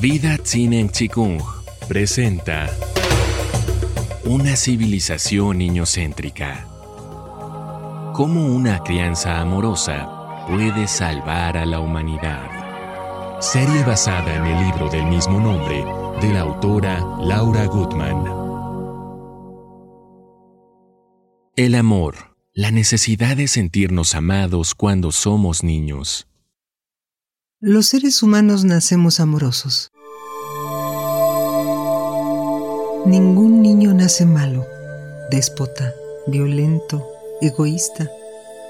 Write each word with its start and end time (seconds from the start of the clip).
Vida 0.00 0.38
Tsinen 0.38 0.88
Chikung 0.88 1.42
presenta 1.86 2.70
Una 4.24 4.56
civilización 4.56 5.58
niñocéntrica. 5.58 6.66
Cómo 8.14 8.46
una 8.46 8.82
crianza 8.82 9.42
amorosa 9.42 10.46
puede 10.48 10.88
salvar 10.88 11.58
a 11.58 11.66
la 11.66 11.80
humanidad. 11.80 13.42
Serie 13.42 13.84
basada 13.84 14.36
en 14.36 14.46
el 14.46 14.64
libro 14.68 14.88
del 14.88 15.04
mismo 15.04 15.38
nombre 15.38 15.84
de 16.26 16.32
la 16.32 16.40
autora 16.40 17.04
Laura 17.20 17.66
Gutman. 17.66 18.24
El 21.56 21.74
amor, 21.74 22.34
la 22.54 22.70
necesidad 22.70 23.36
de 23.36 23.48
sentirnos 23.48 24.14
amados 24.14 24.74
cuando 24.74 25.12
somos 25.12 25.62
niños. 25.62 26.29
Los 27.62 27.88
seres 27.88 28.22
humanos 28.22 28.64
nacemos 28.64 29.20
amorosos. 29.20 29.92
Ningún 33.04 33.60
niño 33.60 33.92
nace 33.92 34.24
malo, 34.24 34.64
déspota, 35.30 35.92
violento, 36.26 37.06
egoísta, 37.42 38.08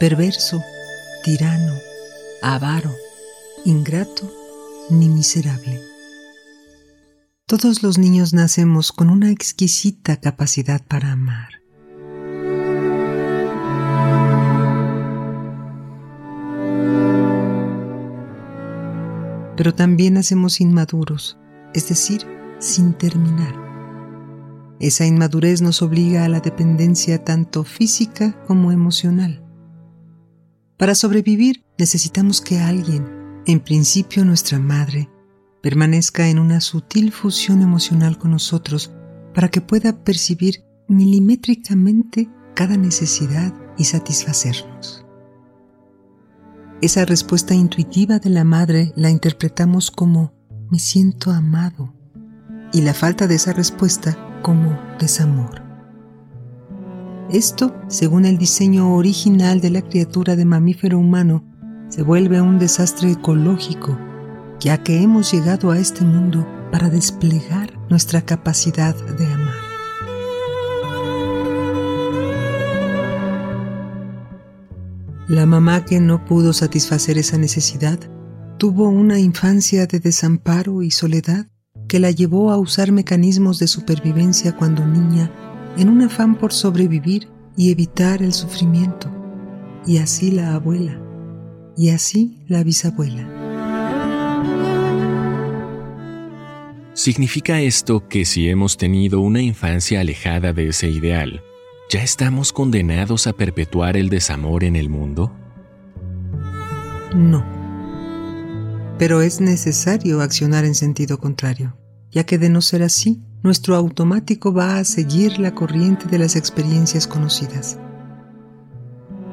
perverso, 0.00 0.60
tirano, 1.22 1.72
avaro, 2.42 2.92
ingrato 3.64 4.28
ni 4.90 5.08
miserable. 5.08 5.80
Todos 7.46 7.84
los 7.84 7.96
niños 7.96 8.32
nacemos 8.32 8.90
con 8.90 9.08
una 9.08 9.30
exquisita 9.30 10.16
capacidad 10.16 10.84
para 10.84 11.12
amar. 11.12 11.59
Pero 19.60 19.74
también 19.74 20.14
nacemos 20.14 20.62
inmaduros, 20.62 21.36
es 21.74 21.86
decir, 21.90 22.26
sin 22.60 22.94
terminar. 22.94 23.54
Esa 24.80 25.04
inmadurez 25.04 25.60
nos 25.60 25.82
obliga 25.82 26.24
a 26.24 26.30
la 26.30 26.40
dependencia 26.40 27.22
tanto 27.22 27.62
física 27.64 28.42
como 28.46 28.72
emocional. 28.72 29.44
Para 30.78 30.94
sobrevivir 30.94 31.66
necesitamos 31.76 32.40
que 32.40 32.58
alguien, 32.58 33.06
en 33.44 33.60
principio 33.60 34.24
nuestra 34.24 34.58
madre, 34.58 35.10
permanezca 35.62 36.30
en 36.30 36.38
una 36.38 36.62
sutil 36.62 37.12
fusión 37.12 37.60
emocional 37.60 38.16
con 38.16 38.30
nosotros 38.30 38.90
para 39.34 39.50
que 39.50 39.60
pueda 39.60 40.04
percibir 40.04 40.64
milimétricamente 40.88 42.30
cada 42.54 42.78
necesidad 42.78 43.52
y 43.76 43.84
satisfacernos. 43.84 44.99
Esa 46.82 47.04
respuesta 47.04 47.54
intuitiva 47.54 48.18
de 48.18 48.30
la 48.30 48.42
madre 48.42 48.94
la 48.96 49.10
interpretamos 49.10 49.90
como 49.90 50.32
me 50.70 50.78
siento 50.78 51.30
amado 51.30 51.92
y 52.72 52.80
la 52.80 52.94
falta 52.94 53.26
de 53.26 53.34
esa 53.34 53.52
respuesta 53.52 54.16
como 54.40 54.78
desamor. 54.98 55.62
Esto, 57.30 57.74
según 57.88 58.24
el 58.24 58.38
diseño 58.38 58.94
original 58.94 59.60
de 59.60 59.68
la 59.68 59.82
criatura 59.82 60.36
de 60.36 60.46
mamífero 60.46 60.98
humano, 60.98 61.44
se 61.90 62.02
vuelve 62.02 62.40
un 62.40 62.58
desastre 62.58 63.10
ecológico, 63.10 63.98
ya 64.58 64.82
que 64.82 65.02
hemos 65.02 65.30
llegado 65.32 65.72
a 65.72 65.78
este 65.78 66.02
mundo 66.02 66.46
para 66.72 66.88
desplegar 66.88 67.78
nuestra 67.90 68.22
capacidad 68.22 68.94
de 68.94 69.26
amar. 69.26 69.39
La 75.30 75.46
mamá 75.46 75.84
que 75.84 76.00
no 76.00 76.24
pudo 76.24 76.52
satisfacer 76.52 77.16
esa 77.16 77.38
necesidad 77.38 78.00
tuvo 78.58 78.88
una 78.88 79.20
infancia 79.20 79.86
de 79.86 80.00
desamparo 80.00 80.82
y 80.82 80.90
soledad 80.90 81.46
que 81.86 82.00
la 82.00 82.10
llevó 82.10 82.50
a 82.50 82.58
usar 82.58 82.90
mecanismos 82.90 83.60
de 83.60 83.68
supervivencia 83.68 84.56
cuando 84.56 84.84
niña 84.84 85.30
en 85.78 85.88
un 85.88 86.02
afán 86.02 86.36
por 86.36 86.52
sobrevivir 86.52 87.28
y 87.56 87.70
evitar 87.70 88.24
el 88.24 88.32
sufrimiento. 88.32 89.08
Y 89.86 89.98
así 89.98 90.32
la 90.32 90.52
abuela, 90.52 91.00
y 91.76 91.90
así 91.90 92.42
la 92.48 92.64
bisabuela. 92.64 93.24
¿Significa 96.92 97.60
esto 97.60 98.08
que 98.08 98.24
si 98.24 98.48
hemos 98.48 98.76
tenido 98.76 99.20
una 99.20 99.40
infancia 99.40 100.00
alejada 100.00 100.52
de 100.52 100.70
ese 100.70 100.90
ideal, 100.90 101.40
¿Ya 101.90 102.04
estamos 102.04 102.52
condenados 102.52 103.26
a 103.26 103.32
perpetuar 103.32 103.96
el 103.96 104.10
desamor 104.10 104.62
en 104.62 104.76
el 104.76 104.88
mundo? 104.88 105.32
No. 107.16 107.44
Pero 108.96 109.22
es 109.22 109.40
necesario 109.40 110.20
accionar 110.20 110.64
en 110.64 110.76
sentido 110.76 111.18
contrario, 111.18 111.76
ya 112.12 112.22
que 112.22 112.38
de 112.38 112.48
no 112.48 112.60
ser 112.60 112.84
así, 112.84 113.20
nuestro 113.42 113.74
automático 113.74 114.54
va 114.54 114.76
a 114.76 114.84
seguir 114.84 115.40
la 115.40 115.52
corriente 115.52 116.06
de 116.06 116.18
las 116.20 116.36
experiencias 116.36 117.08
conocidas. 117.08 117.76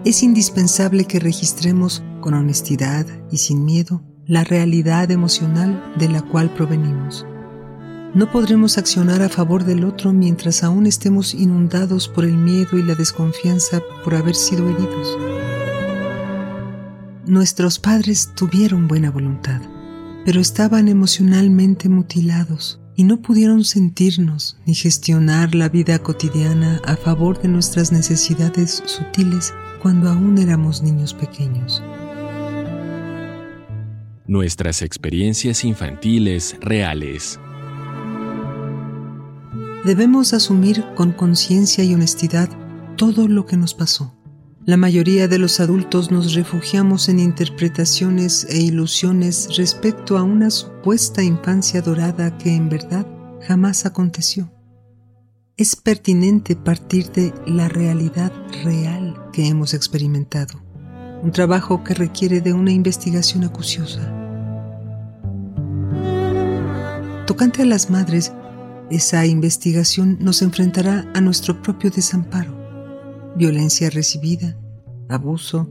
Es 0.03 0.23
indispensable 0.23 1.05
que 1.05 1.19
registremos 1.19 2.03
con 2.21 2.33
honestidad 2.33 3.05
y 3.29 3.37
sin 3.37 3.65
miedo 3.65 4.01
la 4.25 4.43
realidad 4.43 5.11
emocional 5.11 5.93
de 5.99 6.09
la 6.09 6.23
cual 6.23 6.51
provenimos 6.51 7.23
no 8.13 8.31
podremos 8.31 8.77
accionar 8.77 9.21
a 9.21 9.29
favor 9.29 9.63
del 9.63 9.83
otro 9.83 10.13
mientras 10.13 10.63
aún 10.63 10.87
estemos 10.87 11.33
inundados 11.33 12.07
por 12.07 12.25
el 12.25 12.37
miedo 12.37 12.77
y 12.77 12.83
la 12.83 12.95
desconfianza 12.95 13.81
por 14.03 14.15
haber 14.15 14.35
sido 14.35 14.67
heridos. 14.69 15.17
Nuestros 17.25 17.77
padres 17.79 18.31
tuvieron 18.35 18.87
buena 18.87 19.11
voluntad, 19.11 19.61
pero 20.25 20.39
estaban 20.39 20.87
emocionalmente 20.87 21.89
mutilados 21.89 22.79
y 22.95 23.03
no 23.03 23.21
pudieron 23.21 23.63
sentirnos 23.63 24.57
ni 24.65 24.73
gestionar 24.73 25.53
la 25.53 25.69
vida 25.69 25.99
cotidiana 25.99 26.81
a 26.85 26.95
favor 26.95 27.39
de 27.41 27.49
nuestras 27.49 27.91
necesidades 27.91 28.81
sutiles 28.85 29.53
cuando 29.81 30.09
aún 30.09 30.37
éramos 30.37 30.81
niños 30.81 31.13
pequeños. 31.13 31.83
Nuestras 34.25 34.81
experiencias 34.81 35.63
infantiles 35.63 36.57
reales 36.59 37.39
debemos 39.87 40.33
asumir 40.33 40.83
con 40.95 41.13
conciencia 41.13 41.81
y 41.83 41.93
honestidad 41.93 42.49
todo 42.97 43.29
lo 43.29 43.45
que 43.45 43.55
nos 43.55 43.73
pasó. 43.73 44.13
La 44.65 44.75
mayoría 44.75 45.29
de 45.29 45.37
los 45.37 45.61
adultos 45.61 46.11
nos 46.11 46.33
refugiamos 46.33 47.07
en 47.07 47.19
interpretaciones 47.19 48.45
e 48.49 48.57
ilusiones 48.57 49.47
respecto 49.55 50.17
a 50.17 50.23
una 50.23 50.49
supuesta 50.49 51.23
infancia 51.23 51.81
dorada 51.81 52.37
que 52.37 52.53
en 52.53 52.67
verdad 52.67 53.07
jamás 53.47 53.85
aconteció. 53.85 54.51
Es 55.55 55.77
pertinente 55.77 56.57
partir 56.57 57.09
de 57.13 57.33
la 57.47 57.69
realidad 57.69 58.33
real 58.65 59.15
que 59.31 59.47
hemos 59.47 59.73
experimentado, 59.73 60.61
un 61.23 61.31
trabajo 61.31 61.85
que 61.85 61.93
requiere 61.93 62.41
de 62.41 62.51
una 62.51 62.73
investigación 62.73 63.45
acuciosa. 63.45 64.13
Tocante 67.25 67.61
a 67.61 67.65
las 67.65 67.89
madres, 67.89 68.33
esa 68.89 69.25
investigación 69.25 70.17
nos 70.21 70.41
enfrentará 70.41 71.05
a 71.13 71.21
nuestro 71.21 71.61
propio 71.61 71.91
desamparo, 71.91 72.53
violencia 73.35 73.89
recibida, 73.89 74.57
abuso, 75.09 75.69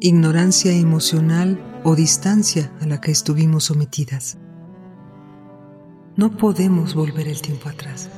ignorancia 0.00 0.72
emocional 0.72 1.58
o 1.84 1.96
distancia 1.96 2.70
a 2.80 2.86
la 2.86 3.00
que 3.00 3.10
estuvimos 3.10 3.64
sometidas. 3.64 4.36
No 6.16 6.36
podemos 6.36 6.94
volver 6.94 7.28
el 7.28 7.40
tiempo 7.40 7.68
atrás, 7.68 8.10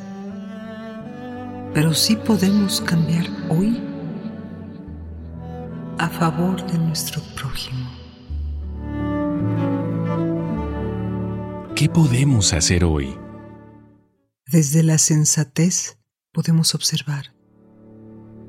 pero 1.73 1.95
sí 1.95 2.17
podemos 2.17 2.81
cambiar 2.81 3.27
hoy 3.51 3.81
a 5.99 6.09
favor 6.09 6.67
de 6.67 6.79
nuestro 6.79 7.23
prójimo. 7.37 7.89
¿Qué 11.77 11.89
podemos 11.89 12.53
hacer 12.53 12.85
hoy? 12.85 13.15
Desde 14.51 14.83
la 14.83 14.99
sensatez 14.99 15.97
podemos 16.33 16.75
observar, 16.75 17.37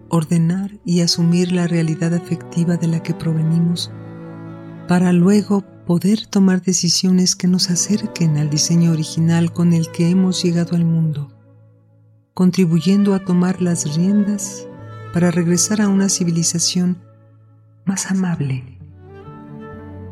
ordenar 0.10 0.80
y 0.84 1.02
asumir 1.02 1.52
la 1.52 1.68
realidad 1.68 2.16
afectiva 2.16 2.76
de 2.76 2.88
la 2.88 3.04
que 3.04 3.14
provenimos 3.14 3.92
para 4.88 5.14
luego 5.14 5.64
poder 5.86 6.26
tomar 6.26 6.64
decisiones 6.64 7.36
que 7.36 7.48
nos 7.48 7.70
acerquen 7.70 8.38
al 8.38 8.50
diseño 8.50 8.94
original 8.94 9.54
con 9.54 9.74
el 9.74 9.92
que 9.92 10.10
hemos 10.10 10.42
llegado 10.44 10.76
al 10.76 10.86
mundo, 10.86 11.38
contribuyendo 12.34 13.14
a 13.14 13.24
tomar 13.24 13.62
las 13.62 13.96
riendas 13.96 14.68
para 15.14 15.30
regresar 15.30 15.82
a 15.82 15.88
una 15.88 16.10
civilización 16.10 16.98
más 17.86 18.10
amable, 18.10 18.80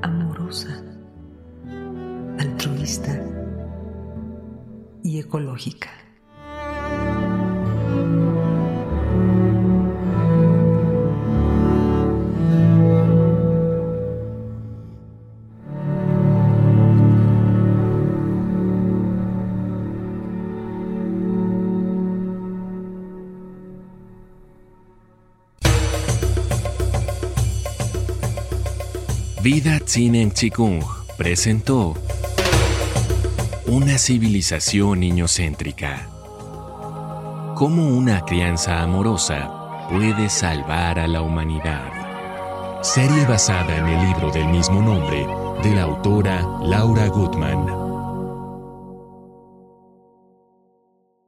amorosa, 0.04 0.84
altruista 2.38 3.39
ecológica. 5.20 5.90
Vida 29.42 29.80
Cine 29.86 30.30
Chikung 30.32 30.84
presentó 31.18 31.96
una 33.72 34.00
civilización 34.00 35.02
niñocéntrica. 35.02 36.08
Cómo 37.54 37.88
una 37.88 38.26
crianza 38.26 38.82
amorosa 38.82 39.88
puede 39.92 40.28
salvar 40.28 40.98
a 40.98 41.08
la 41.08 41.22
humanidad. 41.22 42.82
Serie 42.82 43.28
basada 43.28 43.78
en 43.78 43.86
el 43.86 44.08
libro 44.08 44.32
del 44.32 44.48
mismo 44.48 44.82
nombre 44.82 45.28
de 45.62 45.76
la 45.76 45.84
autora 45.84 46.42
Laura 46.64 47.10
Gutman. 47.10 47.89